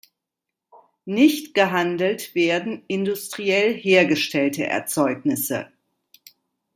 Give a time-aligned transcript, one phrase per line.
[1.05, 5.71] Nicht gehandelt werden industriell hergestellte Erzeugnisse.